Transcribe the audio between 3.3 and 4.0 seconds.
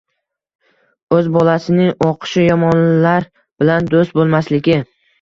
bilan